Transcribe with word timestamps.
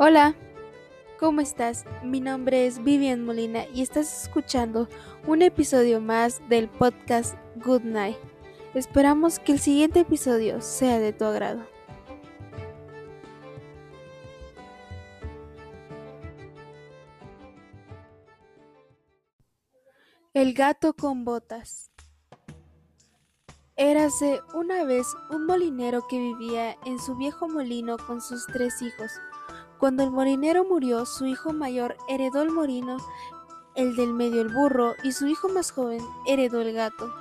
Hola, 0.00 0.36
¿cómo 1.18 1.40
estás? 1.40 1.84
Mi 2.04 2.20
nombre 2.20 2.68
es 2.68 2.84
Vivian 2.84 3.24
Molina 3.24 3.66
y 3.74 3.82
estás 3.82 4.22
escuchando 4.22 4.88
un 5.26 5.42
episodio 5.42 6.00
más 6.00 6.40
del 6.48 6.68
podcast 6.68 7.34
Good 7.56 7.82
Night. 7.82 8.16
Esperamos 8.74 9.40
que 9.40 9.50
el 9.50 9.58
siguiente 9.58 9.98
episodio 9.98 10.60
sea 10.60 11.00
de 11.00 11.12
tu 11.12 11.24
agrado. 11.24 11.66
El 20.32 20.54
gato 20.54 20.94
con 20.94 21.24
botas. 21.24 21.90
Érase 23.74 24.40
una 24.54 24.84
vez 24.84 25.08
un 25.30 25.44
molinero 25.46 26.06
que 26.08 26.20
vivía 26.20 26.76
en 26.86 27.00
su 27.00 27.16
viejo 27.16 27.48
molino 27.48 27.96
con 27.96 28.20
sus 28.20 28.46
tres 28.46 28.80
hijos. 28.80 29.10
Cuando 29.78 30.02
el 30.02 30.10
molinero 30.10 30.64
murió, 30.64 31.06
su 31.06 31.26
hijo 31.26 31.52
mayor 31.52 31.96
heredó 32.08 32.42
el 32.42 32.50
molino, 32.50 32.96
el 33.76 33.94
del 33.94 34.12
medio 34.12 34.40
el 34.40 34.48
burro 34.48 34.94
y 35.04 35.12
su 35.12 35.28
hijo 35.28 35.48
más 35.48 35.70
joven 35.70 36.00
heredó 36.26 36.60
el 36.60 36.72
gato. 36.72 37.14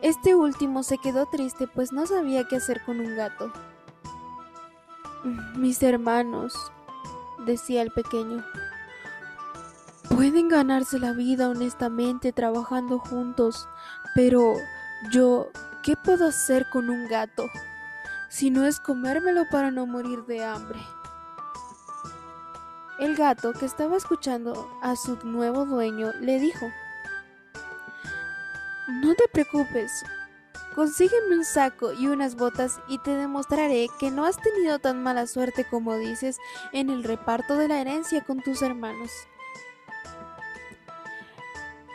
Este 0.00 0.34
último 0.34 0.82
se 0.82 0.96
quedó 0.96 1.26
triste 1.26 1.66
pues 1.66 1.92
no 1.92 2.06
sabía 2.06 2.48
qué 2.48 2.56
hacer 2.56 2.82
con 2.84 3.00
un 3.00 3.16
gato. 3.16 3.52
Mis 5.56 5.82
hermanos, 5.82 6.54
decía 7.44 7.82
el 7.82 7.90
pequeño, 7.90 8.44
pueden 10.08 10.48
ganarse 10.48 10.98
la 10.98 11.12
vida 11.12 11.48
honestamente 11.48 12.32
trabajando 12.32 12.98
juntos, 12.98 13.68
pero 14.14 14.54
yo, 15.10 15.48
¿qué 15.82 15.96
puedo 15.96 16.28
hacer 16.28 16.66
con 16.70 16.88
un 16.88 17.08
gato? 17.08 17.46
Si 18.30 18.50
no 18.50 18.64
es 18.66 18.80
comérmelo 18.80 19.44
para 19.50 19.70
no 19.70 19.86
morir 19.86 20.24
de 20.24 20.44
hambre. 20.44 20.80
El 22.98 23.16
gato, 23.16 23.52
que 23.52 23.66
estaba 23.66 23.96
escuchando 23.96 24.70
a 24.80 24.94
su 24.94 25.16
nuevo 25.24 25.64
dueño, 25.64 26.12
le 26.20 26.38
dijo, 26.38 26.70
No 28.88 29.14
te 29.14 29.24
preocupes, 29.32 30.04
consígueme 30.76 31.38
un 31.38 31.44
saco 31.44 31.92
y 31.92 32.06
unas 32.06 32.36
botas 32.36 32.78
y 32.88 32.98
te 32.98 33.10
demostraré 33.10 33.88
que 33.98 34.12
no 34.12 34.24
has 34.24 34.40
tenido 34.40 34.78
tan 34.78 35.02
mala 35.02 35.26
suerte 35.26 35.66
como 35.68 35.96
dices 35.96 36.38
en 36.72 36.88
el 36.88 37.02
reparto 37.02 37.56
de 37.56 37.66
la 37.66 37.80
herencia 37.80 38.22
con 38.22 38.40
tus 38.40 38.62
hermanos. 38.62 39.10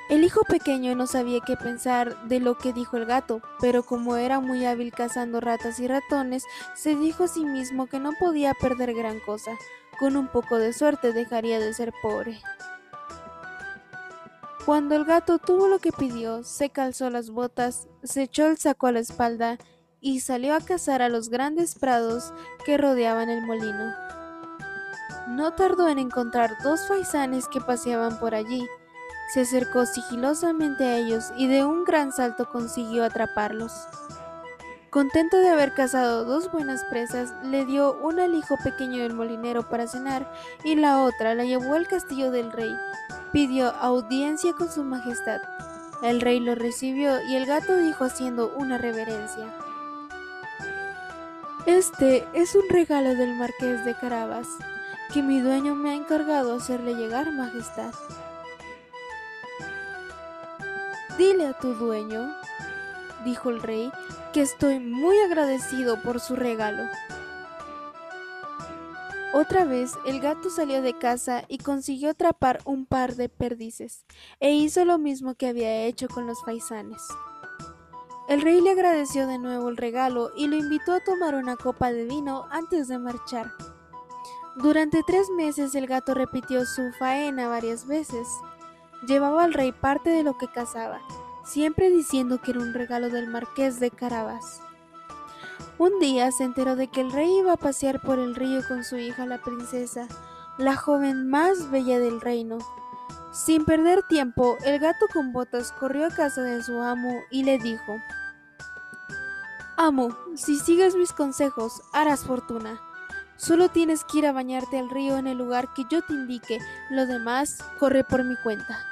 El 0.10 0.24
hijo 0.26 0.42
pequeño 0.44 0.96
no 0.96 1.08
sabía 1.08 1.40
qué 1.46 1.56
pensar 1.56 2.28
de 2.28 2.42
lo 2.42 2.58
que 2.58 2.74
dijo 2.74 2.98
el 2.98 3.06
gato, 3.06 3.42
pero 3.62 3.84
como 3.84 4.18
era 4.18 4.42
muy 4.42 4.66
hábil 4.66 4.92
cazando 4.92 5.40
ratas 5.40 5.80
y 5.80 5.88
ratones, 5.88 6.44
se 6.76 6.96
dijo 6.96 7.26
a 7.26 7.28
sí 7.28 7.46
mismo 7.46 7.88
que 7.88 8.00
no 8.00 8.12
podía 8.20 8.54
perder 8.56 8.94
gran 8.96 9.20
cosa. 9.20 9.52
Con 10.00 10.16
un 10.16 10.28
poco 10.28 10.58
de 10.58 10.72
suerte 10.74 11.14
dejaría 11.14 11.60
de 11.60 11.74
ser 11.74 11.94
pobre. 12.02 12.40
Cuando 14.66 14.96
el 14.96 15.04
gato 15.04 15.40
tuvo 15.40 15.68
lo 15.68 15.80
que 15.80 15.92
pidió, 15.92 16.44
se 16.44 16.70
calzó 16.70 17.10
las 17.10 17.32
botas, 17.32 17.88
se 18.04 18.24
echó 18.24 18.48
el 18.48 18.58
saco 18.58 18.88
a 18.88 18.92
la 18.92 19.00
espalda 19.00 19.58
y 20.00 20.20
salió 20.20 20.56
a 20.56 20.62
cazar 20.62 21.02
a 21.02 21.10
los 21.10 21.30
grandes 21.30 21.76
prados 21.76 22.34
que 22.66 22.78
rodeaban 22.78 23.30
el 23.30 23.46
molino. 23.46 23.94
No 25.30 25.54
tardó 25.54 25.90
en 25.90 26.00
encontrar 26.00 26.58
dos 26.64 26.88
faisanes 26.88 27.48
que 27.48 27.62
paseaban 27.62 28.20
por 28.20 28.36
allí, 28.36 28.66
se 29.34 29.42
acercó 29.42 29.86
sigilosamente 29.86 30.84
a 30.84 30.98
ellos 30.98 31.32
y 31.38 31.48
de 31.48 31.64
un 31.64 31.84
gran 31.84 32.12
salto 32.12 32.50
consiguió 32.50 33.04
atraparlos. 33.04 33.74
Contento 34.90 35.38
de 35.38 35.50
haber 35.50 35.76
cazado 35.76 36.26
dos 36.26 36.52
buenas 36.52 36.84
presas, 36.86 37.36
le 37.44 37.64
dio 37.64 37.94
una 38.02 38.24
al 38.24 38.34
hijo 38.34 38.58
pequeño 38.64 39.04
del 39.04 39.14
molinero 39.14 39.70
para 39.70 39.86
cenar 39.86 40.34
y 40.64 40.76
la 40.76 41.04
otra 41.04 41.36
la 41.36 41.44
llevó 41.46 41.76
al 41.76 41.88
castillo 41.88 42.32
del 42.32 42.52
rey. 42.52 42.76
Pidió 43.32 43.70
audiencia 43.70 44.54
con 44.54 44.72
su 44.72 44.84
majestad. 44.84 45.42
El 46.02 46.22
rey 46.22 46.40
lo 46.40 46.56
recibió 46.56 47.22
y 47.22 47.36
el 47.36 47.46
gato 47.46 47.78
dijo 47.78 48.04
haciendo 48.04 48.52
una 48.56 48.80
reverencia. 48.80 49.46
Este 51.68 52.28
es 52.34 52.56
un 52.56 52.68
regalo 52.68 53.14
del 53.14 53.36
marqués 53.36 53.86
de 53.86 53.94
Carabas, 53.94 54.48
que 55.14 55.22
mi 55.22 55.40
dueño 55.40 55.76
me 55.76 55.92
ha 55.92 55.94
encargado 55.94 56.56
hacerle 56.56 56.96
llegar, 56.96 57.32
majestad. 57.32 57.94
Dile 61.16 61.46
a 61.46 61.54
tu 61.54 61.76
dueño, 61.76 62.34
dijo 63.24 63.52
el 63.52 63.62
rey, 63.62 63.92
que 64.32 64.42
estoy 64.42 64.80
muy 64.80 65.18
agradecido 65.20 66.02
por 66.04 66.20
su 66.20 66.36
regalo. 66.36 66.84
Otra 69.34 69.64
vez 69.64 69.94
el 70.06 70.20
gato 70.20 70.50
salió 70.50 70.82
de 70.82 70.98
casa 70.98 71.44
y 71.48 71.60
consiguió 71.60 72.10
atrapar 72.10 72.62
un 72.66 72.86
par 72.86 73.16
de 73.16 73.30
perdices, 73.30 74.06
e 74.40 74.52
hizo 74.54 74.86
lo 74.86 74.98
mismo 74.98 75.36
que 75.36 75.48
había 75.48 75.84
hecho 75.84 76.08
con 76.08 76.26
los 76.26 76.42
faisanes. 76.44 77.02
El 78.28 78.42
rey 78.42 78.62
le 78.62 78.72
agradeció 78.72 79.28
de 79.28 79.38
nuevo 79.38 79.70
el 79.70 79.78
regalo 79.78 80.32
y 80.36 80.48
lo 80.48 80.56
invitó 80.56 80.94
a 80.94 81.04
tomar 81.04 81.36
una 81.36 81.56
copa 81.56 81.92
de 81.92 82.06
vino 82.06 82.46
antes 82.52 82.88
de 82.88 83.00
marchar. 83.00 83.52
Durante 84.56 85.02
tres 85.06 85.30
meses 85.36 85.74
el 85.76 85.88
gato 85.88 86.14
repitió 86.14 86.66
su 86.66 86.92
faena 87.00 87.48
varias 87.48 87.88
veces. 87.88 88.28
Llevaba 89.08 89.44
al 89.44 89.54
rey 89.54 89.72
parte 89.72 90.10
de 90.10 90.24
lo 90.24 90.38
que 90.38 90.48
cazaba, 90.48 91.02
siempre 91.50 91.90
diciendo 91.90 92.40
que 92.42 92.52
era 92.52 92.60
un 92.60 92.74
regalo 92.74 93.10
del 93.10 93.28
marqués 93.28 93.80
de 93.80 93.90
Carabas. 93.90 94.62
Un 95.80 96.00
día 96.00 96.32
se 96.32 96.44
enteró 96.44 96.76
de 96.76 96.88
que 96.88 97.02
el 97.02 97.12
rey 97.12 97.40
iba 97.40 97.54
a 97.54 97.58
pasear 97.58 98.02
por 98.02 98.20
el 98.20 98.36
río 98.36 98.62
con 98.68 98.84
su 98.84 98.98
hija 98.98 99.26
la 99.26 99.42
princesa, 99.42 100.08
la 100.60 100.76
joven 100.76 101.28
más 101.28 101.72
bella 101.72 102.00
del 102.00 102.22
reino. 102.22 102.60
Sin 103.32 103.66
perder 103.66 104.04
tiempo, 104.04 104.58
el 104.64 104.80
gato 104.80 105.08
con 105.12 105.34
botas 105.34 105.72
corrió 105.72 106.06
a 106.06 106.16
casa 106.16 106.42
de 106.42 106.62
su 106.62 106.80
amo 106.82 107.14
y 107.32 107.44
le 107.44 107.58
dijo, 107.58 107.98
Amo, 109.78 110.16
si 110.36 110.60
sigues 110.60 110.96
mis 110.96 111.14
consejos, 111.14 111.82
harás 111.94 112.26
fortuna. 112.26 112.80
Solo 113.38 113.70
tienes 113.70 114.04
que 114.04 114.20
ir 114.20 114.28
a 114.28 114.34
bañarte 114.34 114.78
al 114.78 114.90
río 114.90 115.18
en 115.18 115.26
el 115.26 115.38
lugar 115.38 115.74
que 115.74 115.86
yo 115.90 116.02
te 116.02 116.14
indique, 116.14 116.60
lo 116.90 117.08
demás 117.08 117.64
corre 117.80 118.04
por 118.04 118.24
mi 118.24 118.36
cuenta. 118.44 118.89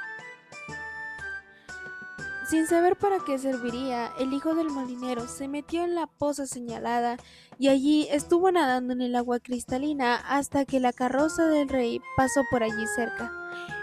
Sin 2.48 2.66
saber 2.66 2.96
para 2.96 3.18
qué 3.18 3.38
serviría, 3.38 4.10
el 4.18 4.32
hijo 4.32 4.54
del 4.54 4.70
molinero 4.70 5.28
se 5.28 5.48
metió 5.48 5.84
en 5.84 5.94
la 5.94 6.06
poza 6.06 6.46
señalada 6.46 7.18
y 7.58 7.68
allí 7.68 8.08
estuvo 8.10 8.50
nadando 8.50 8.94
en 8.94 9.02
el 9.02 9.16
agua 9.16 9.38
cristalina 9.38 10.16
hasta 10.16 10.64
que 10.64 10.80
la 10.80 10.94
carroza 10.94 11.46
del 11.46 11.68
rey 11.68 12.00
pasó 12.16 12.42
por 12.50 12.62
allí 12.62 12.86
cerca. 12.96 13.30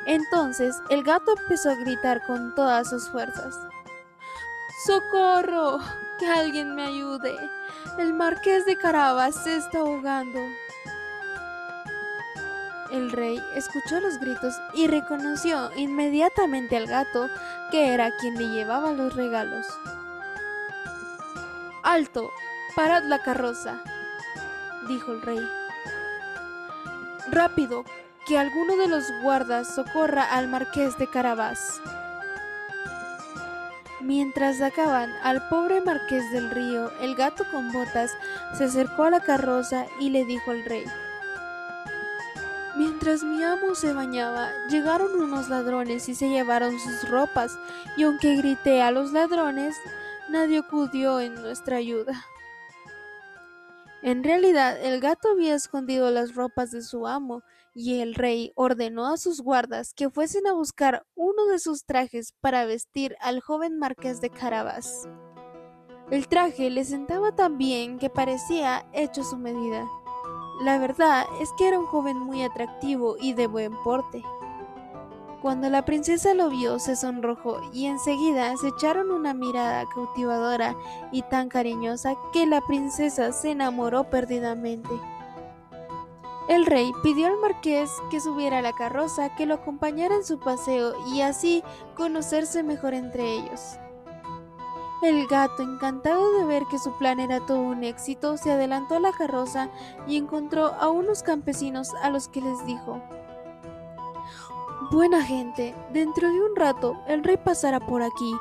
Entonces 0.07 0.75
el 0.89 1.03
gato 1.03 1.35
empezó 1.37 1.69
a 1.69 1.75
gritar 1.75 2.25
con 2.25 2.55
todas 2.55 2.89
sus 2.89 3.07
fuerzas. 3.09 3.55
¡Socorro! 4.87 5.77
¡Que 6.17 6.25
alguien 6.25 6.73
me 6.73 6.85
ayude! 6.85 7.35
El 7.99 8.15
marqués 8.15 8.65
de 8.65 8.77
Carabas 8.77 9.35
se 9.43 9.57
está 9.57 9.79
ahogando. 9.79 10.39
El 12.95 13.11
rey 13.11 13.43
escuchó 13.55 13.99
los 13.99 14.17
gritos 14.21 14.55
y 14.73 14.87
reconoció 14.87 15.69
inmediatamente 15.75 16.77
al 16.77 16.87
gato, 16.87 17.27
que 17.69 17.93
era 17.93 18.15
quien 18.15 18.35
le 18.35 18.47
llevaba 18.47 18.93
los 18.93 19.13
regalos. 19.13 19.67
Alto, 21.83 22.31
parad 22.73 23.03
la 23.03 23.21
carroza, 23.21 23.83
dijo 24.87 25.11
el 25.11 25.21
rey. 25.23 25.45
Rápido, 27.29 27.83
que 28.25 28.37
alguno 28.37 28.77
de 28.77 28.87
los 28.87 29.11
guardas 29.21 29.75
socorra 29.75 30.23
al 30.31 30.47
marqués 30.47 30.97
de 30.97 31.07
Carabás. 31.07 31.81
Mientras 33.99 34.59
sacaban 34.59 35.11
al 35.21 35.49
pobre 35.49 35.81
marqués 35.81 36.31
del 36.31 36.49
río, 36.49 36.91
el 37.01 37.15
gato 37.15 37.43
con 37.51 37.73
botas 37.73 38.11
se 38.57 38.63
acercó 38.63 39.03
a 39.03 39.09
la 39.09 39.19
carroza 39.19 39.85
y 39.99 40.11
le 40.11 40.23
dijo 40.23 40.51
al 40.51 40.63
rey, 40.63 40.85
Mientras 42.77 43.23
mi 43.23 43.41
amo 43.41 43.73
se 43.73 43.93
bañaba, 43.93 44.49
llegaron 44.69 45.15
unos 45.15 45.47
ladrones 45.47 46.09
y 46.09 46.15
se 46.15 46.27
llevaron 46.27 46.77
sus 46.77 47.09
ropas, 47.09 47.57
y 47.95 48.03
aunque 48.03 48.35
grité 48.35 48.81
a 48.81 48.91
los 48.91 49.13
ladrones, 49.13 49.75
nadie 50.29 50.57
acudió 50.57 51.21
en 51.21 51.35
nuestra 51.35 51.77
ayuda. 51.77 52.25
En 54.01 54.23
realidad, 54.23 54.77
el 54.79 54.99
gato 54.99 55.29
había 55.31 55.55
escondido 55.55 56.11
las 56.11 56.35
ropas 56.35 56.69
de 56.71 56.81
su 56.81 57.07
amo, 57.07 57.43
y 57.73 58.01
el 58.01 58.13
rey 58.13 58.51
ordenó 58.55 59.07
a 59.07 59.17
sus 59.17 59.41
guardas 59.41 59.93
que 59.93 60.09
fuesen 60.09 60.45
a 60.45 60.53
buscar 60.53 61.05
uno 61.15 61.45
de 61.45 61.59
sus 61.59 61.85
trajes 61.85 62.33
para 62.41 62.65
vestir 62.65 63.15
al 63.21 63.39
joven 63.39 63.79
marqués 63.79 64.19
de 64.19 64.29
Carabas. 64.29 65.07
El 66.11 66.27
traje 66.27 66.69
le 66.69 66.85
sentaba 66.85 67.35
tan 67.35 67.57
bien 67.57 67.99
que 67.99 68.09
parecía 68.09 68.85
hecho 68.93 69.21
a 69.21 69.25
su 69.25 69.37
medida. 69.37 69.87
La 70.61 70.77
verdad 70.77 71.25
es 71.41 71.51
que 71.57 71.67
era 71.67 71.79
un 71.79 71.85
joven 71.85 72.17
muy 72.17 72.43
atractivo 72.43 73.17
y 73.19 73.33
de 73.33 73.47
buen 73.47 73.73
porte. 73.83 74.23
Cuando 75.41 75.69
la 75.69 75.85
princesa 75.85 76.33
lo 76.33 76.49
vio, 76.49 76.79
se 76.79 76.95
sonrojó 76.95 77.59
y 77.71 77.85
enseguida 77.85 78.55
se 78.57 78.69
echaron 78.69 79.11
una 79.11 79.33
mirada 79.33 79.85
cautivadora 79.93 80.75
y 81.11 81.21
tan 81.23 81.49
cariñosa 81.49 82.15
que 82.33 82.47
la 82.47 82.61
princesa 82.61 83.31
se 83.31 83.51
enamoró 83.51 84.09
perdidamente. 84.09 84.89
El 86.47 86.65
rey 86.65 86.91
pidió 87.03 87.27
al 87.27 87.37
marqués 87.37 87.91
que 88.09 88.19
subiera 88.19 88.59
a 88.59 88.61
la 88.61 88.73
carroza, 88.73 89.35
que 89.35 89.45
lo 89.45 89.55
acompañara 89.55 90.15
en 90.15 90.23
su 90.23 90.39
paseo 90.39 90.93
y 91.11 91.21
así 91.21 91.63
conocerse 91.95 92.63
mejor 92.63 92.93
entre 92.93 93.33
ellos. 93.33 93.77
El 95.01 95.27
gato, 95.27 95.61
encantado 95.61 96.31
de 96.39 96.45
ver 96.45 96.63
que 96.69 96.79
su 96.79 96.97
plan 96.97 97.19
era 97.19 97.39
todo 97.45 97.59
un 97.59 97.83
éxito, 97.83 98.37
se 98.37 98.51
adelantó 98.51 98.95
a 98.95 98.99
la 98.99 99.11
carroza 99.11 99.69
y 100.07 100.17
encontró 100.17 100.67
a 100.67 100.89
unos 100.89 101.21
campesinos 101.21 101.93
a 102.01 102.09
los 102.09 102.27
que 102.27 102.41
les 102.41 102.65
dijo 102.65 103.01
Buena 104.91 105.23
gente, 105.23 105.73
dentro 105.91 106.31
de 106.31 106.39
un 106.41 106.55
rato 106.55 106.93
el 107.07 107.23
rey 107.23 107.37
pasará 107.37 107.79
por 107.79 108.03
aquí. 108.03 108.35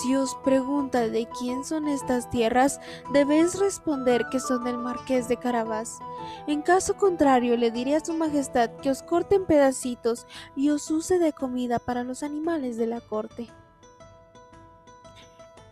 Si 0.00 0.16
os 0.16 0.34
pregunta 0.42 1.06
de 1.08 1.28
quién 1.38 1.64
son 1.64 1.86
estas 1.86 2.30
tierras, 2.30 2.80
debéis 3.12 3.58
responder 3.58 4.24
que 4.30 4.40
son 4.40 4.64
del 4.64 4.78
marqués 4.78 5.28
de 5.28 5.36
Carabás. 5.36 5.98
En 6.46 6.62
caso 6.62 6.94
contrario, 6.96 7.58
le 7.58 7.70
diré 7.70 7.94
a 7.94 8.04
su 8.04 8.14
majestad 8.14 8.70
que 8.80 8.90
os 8.90 9.02
corte 9.02 9.34
en 9.34 9.44
pedacitos 9.44 10.26
y 10.56 10.70
os 10.70 10.90
use 10.90 11.18
de 11.18 11.34
comida 11.34 11.78
para 11.78 12.04
los 12.04 12.22
animales 12.22 12.78
de 12.78 12.86
la 12.86 13.00
corte. 13.02 13.50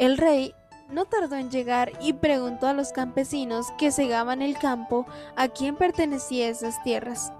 El 0.00 0.16
rey 0.16 0.54
no 0.90 1.04
tardó 1.04 1.36
en 1.36 1.50
llegar 1.50 1.92
y 2.00 2.14
preguntó 2.14 2.66
a 2.66 2.72
los 2.72 2.90
campesinos 2.90 3.66
que 3.78 3.90
segaban 3.90 4.40
el 4.40 4.56
campo 4.56 5.04
a 5.36 5.48
quién 5.48 5.76
pertenecían 5.76 6.52
esas 6.52 6.82
tierras. 6.82 7.30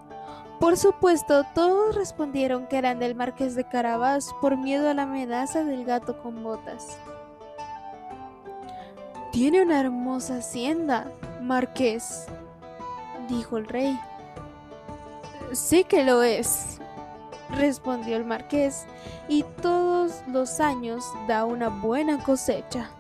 Por 0.58 0.76
supuesto, 0.76 1.44
todos 1.54 1.94
respondieron 1.94 2.66
que 2.66 2.76
eran 2.76 2.98
del 2.98 3.14
marqués 3.14 3.54
de 3.54 3.64
Carabás 3.64 4.34
por 4.42 4.58
miedo 4.58 4.90
a 4.90 4.94
la 4.94 5.04
amenaza 5.04 5.64
del 5.64 5.86
gato 5.86 6.20
con 6.22 6.42
botas. 6.42 6.98
Tiene 9.32 9.62
una 9.62 9.80
hermosa 9.80 10.36
hacienda, 10.36 11.10
marqués, 11.40 12.26
dijo 13.30 13.56
el 13.56 13.68
rey. 13.68 13.98
Sí 15.52 15.84
que 15.84 16.04
lo 16.04 16.22
es, 16.22 16.78
respondió 17.52 18.16
el 18.16 18.24
marqués, 18.24 18.86
y 19.28 19.44
todos 19.62 20.22
los 20.26 20.60
años 20.60 21.04
da 21.26 21.44
una 21.44 21.68
buena 21.68 22.22
cosecha. 22.22 22.90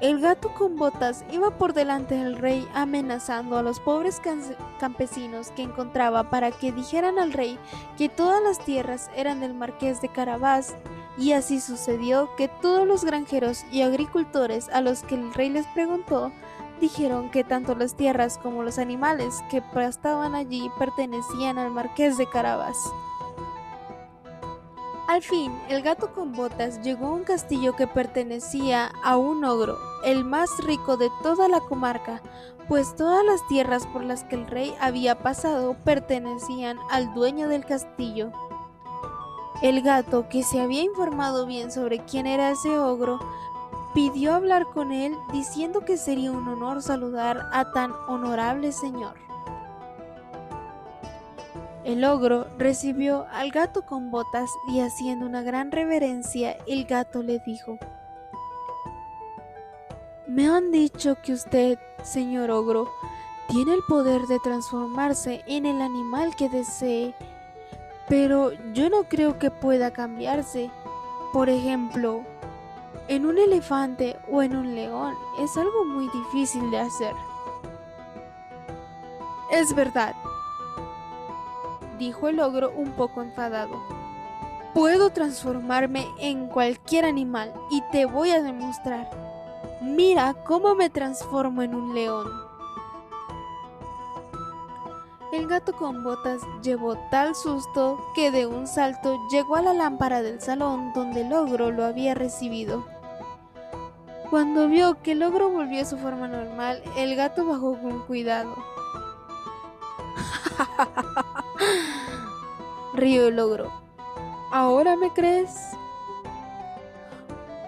El 0.00 0.20
gato 0.20 0.54
con 0.54 0.76
botas 0.76 1.24
iba 1.32 1.58
por 1.58 1.72
delante 1.72 2.14
del 2.14 2.36
rey 2.36 2.68
amenazando 2.72 3.58
a 3.58 3.62
los 3.64 3.80
pobres 3.80 4.20
campesinos 4.78 5.50
que 5.50 5.62
encontraba 5.62 6.30
para 6.30 6.52
que 6.52 6.70
dijeran 6.70 7.18
al 7.18 7.32
rey 7.32 7.58
que 7.96 8.08
todas 8.08 8.40
las 8.40 8.64
tierras 8.64 9.10
eran 9.16 9.40
del 9.40 9.54
marqués 9.54 10.00
de 10.00 10.08
Carabás, 10.08 10.76
y 11.18 11.32
así 11.32 11.60
sucedió 11.60 12.30
que 12.36 12.46
todos 12.46 12.86
los 12.86 13.04
granjeros 13.04 13.64
y 13.72 13.82
agricultores 13.82 14.68
a 14.68 14.82
los 14.82 15.02
que 15.02 15.16
el 15.16 15.34
rey 15.34 15.48
les 15.50 15.66
preguntó 15.68 16.30
dijeron 16.80 17.30
que 17.30 17.44
tanto 17.44 17.74
las 17.74 17.94
tierras 17.94 18.38
como 18.38 18.62
los 18.62 18.78
animales 18.78 19.42
que 19.50 19.62
pastaban 19.62 20.34
allí 20.34 20.70
pertenecían 20.78 21.58
al 21.58 21.70
marqués 21.70 22.16
de 22.18 22.28
Carabás. 22.28 22.76
Al 25.08 25.22
fin, 25.22 25.58
el 25.70 25.80
gato 25.80 26.12
con 26.12 26.32
botas 26.32 26.82
llegó 26.82 27.06
a 27.06 27.12
un 27.12 27.24
castillo 27.24 27.74
que 27.74 27.86
pertenecía 27.86 28.92
a 29.02 29.16
un 29.16 29.42
ogro, 29.42 29.78
el 30.04 30.22
más 30.22 30.50
rico 30.64 30.98
de 30.98 31.08
toda 31.22 31.48
la 31.48 31.60
comarca, 31.60 32.20
pues 32.68 32.94
todas 32.94 33.24
las 33.24 33.46
tierras 33.48 33.86
por 33.86 34.04
las 34.04 34.24
que 34.24 34.36
el 34.36 34.46
rey 34.46 34.74
había 34.78 35.18
pasado 35.18 35.74
pertenecían 35.82 36.78
al 36.90 37.14
dueño 37.14 37.48
del 37.48 37.64
castillo. 37.64 38.30
El 39.62 39.80
gato, 39.80 40.28
que 40.28 40.42
se 40.42 40.60
había 40.60 40.82
informado 40.82 41.46
bien 41.46 41.72
sobre 41.72 42.00
quién 42.04 42.26
era 42.26 42.50
ese 42.50 42.78
ogro, 42.78 43.18
pidió 43.94 44.34
hablar 44.34 44.66
con 44.66 44.92
él 44.92 45.14
diciendo 45.32 45.80
que 45.80 45.96
sería 45.96 46.32
un 46.32 46.46
honor 46.48 46.82
saludar 46.82 47.48
a 47.52 47.72
tan 47.72 47.92
honorable 48.08 48.72
señor. 48.72 49.14
El 51.84 52.04
ogro 52.04 52.46
recibió 52.58 53.26
al 53.30 53.50
gato 53.50 53.86
con 53.86 54.10
botas 54.10 54.50
y 54.68 54.80
haciendo 54.80 55.24
una 55.24 55.42
gran 55.42 55.72
reverencia, 55.72 56.56
el 56.66 56.84
gato 56.84 57.22
le 57.22 57.38
dijo, 57.38 57.78
Me 60.26 60.46
han 60.46 60.70
dicho 60.70 61.16
que 61.22 61.32
usted, 61.32 61.78
señor 62.02 62.50
ogro, 62.50 62.90
tiene 63.48 63.72
el 63.72 63.80
poder 63.88 64.20
de 64.26 64.38
transformarse 64.40 65.42
en 65.46 65.64
el 65.64 65.80
animal 65.80 66.36
que 66.36 66.50
desee, 66.50 67.14
pero 68.06 68.52
yo 68.74 68.90
no 68.90 69.04
creo 69.04 69.38
que 69.38 69.50
pueda 69.50 69.90
cambiarse. 69.90 70.70
Por 71.32 71.48
ejemplo, 71.48 72.22
en 73.08 73.24
un 73.24 73.38
elefante 73.38 74.18
o 74.30 74.42
en 74.42 74.54
un 74.54 74.74
león 74.74 75.14
es 75.38 75.56
algo 75.56 75.84
muy 75.84 76.08
difícil 76.10 76.70
de 76.70 76.78
hacer. 76.78 77.14
Es 79.50 79.74
verdad, 79.74 80.14
dijo 81.98 82.28
el 82.28 82.38
ogro 82.40 82.70
un 82.70 82.92
poco 82.92 83.22
enfadado. 83.22 83.82
Puedo 84.74 85.10
transformarme 85.10 86.06
en 86.18 86.46
cualquier 86.46 87.06
animal 87.06 87.52
y 87.70 87.82
te 87.90 88.04
voy 88.04 88.30
a 88.30 88.42
demostrar. 88.42 89.10
Mira 89.80 90.34
cómo 90.44 90.74
me 90.74 90.90
transformo 90.90 91.62
en 91.62 91.74
un 91.74 91.94
león. 91.94 92.26
El 95.32 95.46
gato 95.46 95.72
con 95.74 96.04
botas 96.04 96.40
llevó 96.62 96.96
tal 97.10 97.34
susto 97.34 97.98
que 98.14 98.30
de 98.30 98.46
un 98.46 98.66
salto 98.66 99.18
llegó 99.30 99.56
a 99.56 99.62
la 99.62 99.74
lámpara 99.74 100.22
del 100.22 100.40
salón 100.40 100.92
donde 100.94 101.22
el 101.22 101.32
ogro 101.32 101.70
lo 101.70 101.84
había 101.84 102.14
recibido. 102.14 102.97
Cuando 104.30 104.68
vio 104.68 105.02
que 105.02 105.12
el 105.12 105.22
ogro 105.22 105.48
volvió 105.48 105.80
a 105.80 105.86
su 105.86 105.96
forma 105.96 106.28
normal, 106.28 106.82
el 106.96 107.16
gato 107.16 107.46
bajó 107.46 107.80
con 107.80 108.06
cuidado. 108.06 108.54
Río 112.94 113.28
el 113.28 113.38
ogro. 113.38 113.72
¿Ahora 114.50 114.96
me 114.96 115.12
crees? 115.12 115.54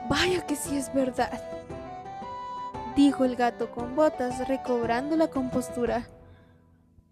Vaya 0.08 0.44
que 0.46 0.56
sí 0.56 0.76
es 0.76 0.92
verdad, 0.92 1.40
dijo 2.96 3.24
el 3.24 3.36
gato 3.36 3.70
con 3.70 3.94
botas 3.94 4.48
recobrando 4.48 5.16
la 5.16 5.28
compostura. 5.28 6.08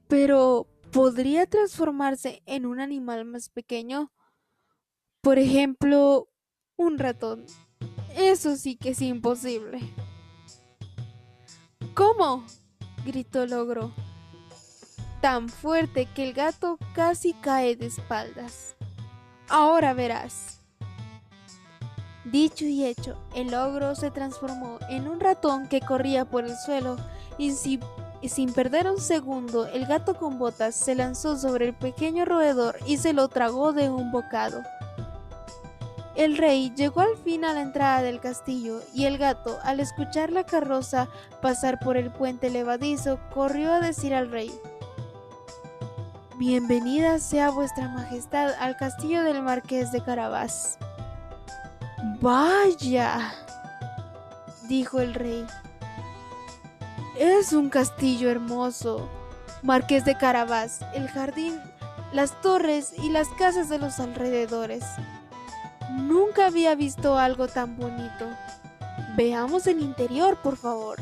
Pero, 0.08 0.66
¿podría 0.90 1.46
transformarse 1.46 2.42
en 2.44 2.66
un 2.66 2.80
animal 2.80 3.24
más 3.24 3.50
pequeño? 3.50 4.12
Por 5.20 5.38
ejemplo, 5.38 6.28
un 6.76 6.98
ratón. 6.98 7.46
Eso 8.16 8.56
sí 8.56 8.76
que 8.76 8.90
es 8.90 9.02
imposible. 9.02 9.80
¿Cómo? 11.94 12.44
gritó 13.04 13.42
el 13.44 13.54
ogro 13.54 13.92
tan 15.20 15.48
fuerte 15.48 16.06
que 16.06 16.24
el 16.24 16.32
gato 16.32 16.78
casi 16.94 17.32
cae 17.34 17.76
de 17.76 17.86
espaldas. 17.86 18.76
Ahora 19.48 19.94
verás. 19.94 20.60
Dicho 22.24 22.66
y 22.66 22.84
hecho, 22.84 23.16
el 23.34 23.54
ogro 23.54 23.94
se 23.94 24.10
transformó 24.10 24.78
en 24.90 25.08
un 25.08 25.18
ratón 25.18 25.66
que 25.68 25.80
corría 25.80 26.26
por 26.26 26.44
el 26.44 26.56
suelo 26.56 26.96
y, 27.38 27.52
sin 27.52 28.52
perder 28.52 28.90
un 28.90 29.00
segundo, 29.00 29.66
el 29.66 29.86
gato 29.86 30.14
con 30.14 30.38
botas 30.38 30.74
se 30.74 30.94
lanzó 30.94 31.38
sobre 31.38 31.68
el 31.68 31.74
pequeño 31.74 32.26
roedor 32.26 32.76
y 32.86 32.98
se 32.98 33.14
lo 33.14 33.28
tragó 33.28 33.72
de 33.72 33.88
un 33.88 34.12
bocado. 34.12 34.62
El 36.18 36.36
rey 36.36 36.72
llegó 36.74 37.02
al 37.02 37.16
fin 37.16 37.44
a 37.44 37.54
la 37.54 37.62
entrada 37.62 38.02
del 38.02 38.18
castillo 38.18 38.80
y 38.92 39.04
el 39.04 39.18
gato, 39.18 39.56
al 39.62 39.78
escuchar 39.78 40.32
la 40.32 40.44
carroza 40.44 41.06
pasar 41.40 41.78
por 41.78 41.96
el 41.96 42.10
puente 42.10 42.50
levadizo, 42.50 43.20
corrió 43.32 43.72
a 43.72 43.78
decir 43.78 44.12
al 44.12 44.28
rey, 44.28 44.50
Bienvenida 46.36 47.20
sea 47.20 47.50
vuestra 47.50 47.86
majestad 47.86 48.52
al 48.58 48.76
castillo 48.76 49.22
del 49.22 49.44
marqués 49.44 49.92
de 49.92 50.02
Carabás. 50.02 50.76
Vaya, 52.20 53.32
dijo 54.68 54.98
el 54.98 55.14
rey. 55.14 55.46
Es 57.16 57.52
un 57.52 57.70
castillo 57.70 58.28
hermoso. 58.28 59.08
Marqués 59.62 60.04
de 60.04 60.18
Carabás, 60.18 60.80
el 60.94 61.08
jardín, 61.08 61.60
las 62.12 62.40
torres 62.40 62.92
y 62.98 63.10
las 63.10 63.28
casas 63.28 63.68
de 63.68 63.78
los 63.78 64.00
alrededores. 64.00 64.84
Nunca 65.90 66.46
había 66.46 66.74
visto 66.74 67.18
algo 67.18 67.48
tan 67.48 67.76
bonito. 67.76 68.26
Veamos 69.16 69.66
el 69.66 69.80
interior, 69.80 70.36
por 70.42 70.56
favor. 70.56 70.98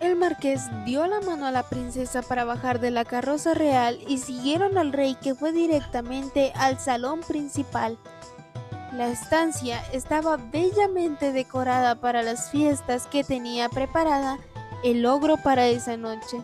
El 0.00 0.16
marqués 0.16 0.62
dio 0.84 1.06
la 1.06 1.20
mano 1.20 1.46
a 1.46 1.52
la 1.52 1.62
princesa 1.62 2.22
para 2.22 2.44
bajar 2.44 2.80
de 2.80 2.90
la 2.90 3.04
carroza 3.04 3.54
real 3.54 3.98
y 4.08 4.18
siguieron 4.18 4.76
al 4.76 4.92
rey 4.92 5.14
que 5.14 5.34
fue 5.34 5.52
directamente 5.52 6.52
al 6.56 6.80
salón 6.80 7.20
principal. 7.20 7.96
La 8.92 9.08
estancia 9.08 9.80
estaba 9.92 10.36
bellamente 10.36 11.32
decorada 11.32 11.94
para 11.94 12.22
las 12.22 12.50
fiestas 12.50 13.06
que 13.06 13.24
tenía 13.24 13.68
preparada 13.68 14.38
el 14.84 15.06
ogro 15.06 15.36
para 15.36 15.68
esa 15.68 15.96
noche. 15.96 16.42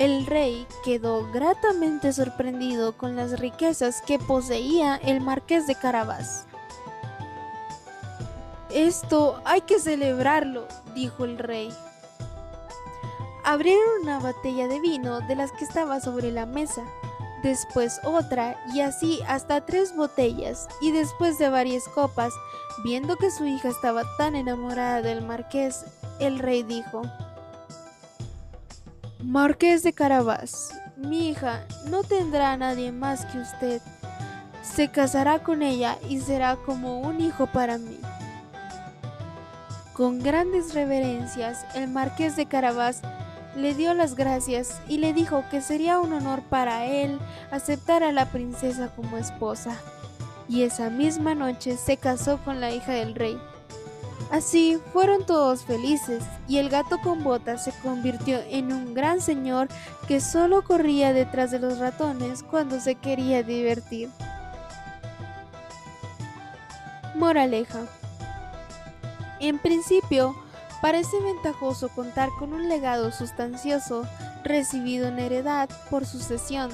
El 0.00 0.24
rey 0.24 0.66
quedó 0.82 1.30
gratamente 1.30 2.14
sorprendido 2.14 2.96
con 2.96 3.16
las 3.16 3.38
riquezas 3.38 4.00
que 4.00 4.18
poseía 4.18 4.96
el 4.96 5.20
marqués 5.20 5.66
de 5.66 5.74
Carabás. 5.74 6.46
Esto 8.70 9.42
hay 9.44 9.60
que 9.60 9.78
celebrarlo, 9.78 10.66
dijo 10.94 11.26
el 11.26 11.36
rey. 11.36 11.70
Abrieron 13.44 14.00
una 14.00 14.18
botella 14.20 14.68
de 14.68 14.80
vino 14.80 15.20
de 15.20 15.36
las 15.36 15.52
que 15.52 15.64
estaba 15.64 16.00
sobre 16.00 16.32
la 16.32 16.46
mesa, 16.46 16.82
después 17.42 18.00
otra 18.02 18.56
y 18.72 18.80
así 18.80 19.20
hasta 19.28 19.66
tres 19.66 19.94
botellas 19.94 20.66
y 20.80 20.92
después 20.92 21.38
de 21.38 21.50
varias 21.50 21.86
copas, 21.88 22.32
viendo 22.84 23.16
que 23.16 23.30
su 23.30 23.44
hija 23.44 23.68
estaba 23.68 24.04
tan 24.16 24.34
enamorada 24.34 25.02
del 25.02 25.20
marqués, 25.20 25.84
el 26.20 26.38
rey 26.38 26.62
dijo, 26.62 27.02
Marqués 29.22 29.82
de 29.82 29.92
Carabás, 29.92 30.72
mi 30.96 31.28
hija 31.28 31.66
no 31.90 32.02
tendrá 32.02 32.52
a 32.52 32.56
nadie 32.56 32.90
más 32.90 33.26
que 33.26 33.38
usted. 33.38 33.82
Se 34.62 34.88
casará 34.88 35.40
con 35.40 35.60
ella 35.60 35.98
y 36.08 36.20
será 36.20 36.56
como 36.56 37.00
un 37.00 37.20
hijo 37.20 37.46
para 37.46 37.76
mí. 37.76 37.98
Con 39.92 40.20
grandes 40.20 40.72
reverencias, 40.72 41.66
el 41.74 41.88
marqués 41.88 42.34
de 42.34 42.46
Carabás 42.46 43.02
le 43.56 43.74
dio 43.74 43.92
las 43.92 44.14
gracias 44.14 44.80
y 44.88 44.96
le 44.96 45.12
dijo 45.12 45.44
que 45.50 45.60
sería 45.60 46.00
un 46.00 46.14
honor 46.14 46.40
para 46.42 46.86
él 46.86 47.18
aceptar 47.50 48.02
a 48.02 48.12
la 48.12 48.24
princesa 48.30 48.88
como 48.96 49.18
esposa. 49.18 49.76
Y 50.48 50.62
esa 50.62 50.88
misma 50.88 51.34
noche 51.34 51.76
se 51.76 51.98
casó 51.98 52.38
con 52.38 52.60
la 52.60 52.72
hija 52.72 52.92
del 52.92 53.14
rey. 53.14 53.38
Así 54.30 54.78
fueron 54.92 55.26
todos 55.26 55.64
felices 55.64 56.22
y 56.46 56.58
el 56.58 56.70
gato 56.70 56.98
con 57.00 57.24
botas 57.24 57.64
se 57.64 57.72
convirtió 57.82 58.38
en 58.48 58.72
un 58.72 58.94
gran 58.94 59.20
señor 59.20 59.68
que 60.06 60.20
solo 60.20 60.62
corría 60.62 61.12
detrás 61.12 61.50
de 61.50 61.58
los 61.58 61.78
ratones 61.78 62.42
cuando 62.42 62.78
se 62.80 62.94
quería 62.94 63.42
divertir. 63.42 64.08
Moraleja. 67.14 67.80
En 69.40 69.58
principio, 69.58 70.36
Parece 70.80 71.20
ventajoso 71.20 71.90
contar 71.90 72.30
con 72.38 72.54
un 72.54 72.68
legado 72.68 73.12
sustancioso 73.12 74.06
recibido 74.44 75.08
en 75.08 75.18
heredad 75.18 75.68
por 75.90 76.06
sucesión, 76.06 76.70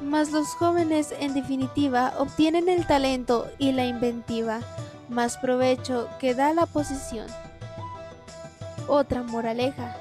mas 0.00 0.32
los 0.32 0.48
jóvenes 0.48 1.14
en 1.20 1.34
definitiva 1.34 2.14
obtienen 2.18 2.68
el 2.68 2.84
talento 2.86 3.46
y 3.58 3.72
la 3.72 3.84
inventiva, 3.84 4.60
más 5.08 5.36
provecho 5.36 6.08
que 6.18 6.34
da 6.34 6.52
la 6.52 6.66
posición. 6.66 7.26
Otra 8.86 9.22
moraleja. 9.22 9.96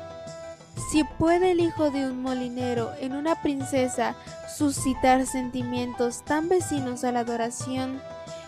Si 0.92 1.04
puede 1.04 1.52
el 1.52 1.60
hijo 1.60 1.90
de 1.90 2.06
un 2.06 2.22
molinero 2.22 2.92
en 3.00 3.14
una 3.14 3.42
princesa 3.42 4.16
suscitar 4.58 5.26
sentimientos 5.26 6.24
tan 6.24 6.48
vecinos 6.50 7.04
a 7.04 7.12
la 7.12 7.20
adoración, 7.20 8.02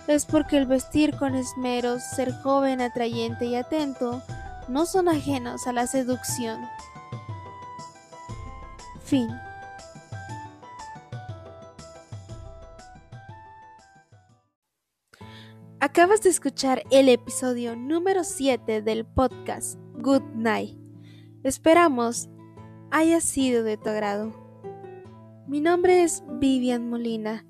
es 0.07 0.25
porque 0.25 0.57
el 0.57 0.65
vestir 0.65 1.15
con 1.17 1.35
esmeros, 1.35 2.01
ser 2.03 2.33
joven, 2.41 2.81
atrayente 2.81 3.45
y 3.45 3.55
atento, 3.55 4.21
no 4.67 4.85
son 4.85 5.09
ajenos 5.09 5.67
a 5.67 5.73
la 5.73 5.87
seducción. 5.87 6.67
Fin. 9.03 9.29
Acabas 15.81 16.21
de 16.21 16.29
escuchar 16.29 16.83
el 16.91 17.07
episodio 17.07 17.73
número 17.77 18.25
7 18.25 18.81
del 18.81 19.05
podcast 19.05 19.79
Good 20.01 20.23
Night. 20.35 20.77
Esperamos 21.43 22.27
haya 22.91 23.21
sido 23.21 23.63
de 23.63 23.77
tu 23.77 23.87
agrado. 23.87 24.33
Mi 25.47 25.61
nombre 25.61 26.03
es 26.03 26.21
Vivian 26.33 26.89
Molina. 26.89 27.45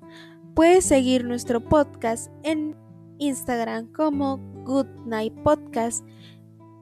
Puedes 0.54 0.84
seguir 0.84 1.24
nuestro 1.24 1.60
podcast 1.60 2.30
en 2.44 2.76
Instagram 3.18 3.92
como 3.92 4.36
Good 4.64 4.86
Night 5.06 5.34
Podcast 5.42 6.06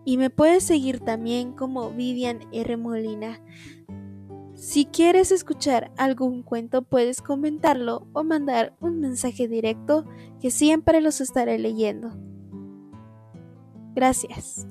y 0.04 0.18
me 0.18 0.28
puedes 0.28 0.64
seguir 0.64 1.00
también 1.00 1.52
como 1.52 1.92
Vivian 1.92 2.40
R. 2.52 2.76
Molina. 2.76 3.40
Si 4.58 4.86
quieres 4.86 5.30
escuchar 5.30 5.92
algún 5.96 6.42
cuento 6.42 6.82
puedes 6.82 7.22
comentarlo 7.22 8.08
o 8.12 8.24
mandar 8.24 8.74
un 8.80 8.98
mensaje 8.98 9.46
directo 9.46 10.04
que 10.40 10.50
siempre 10.50 11.00
los 11.00 11.20
estaré 11.20 11.60
leyendo. 11.60 12.10
Gracias. 13.94 14.66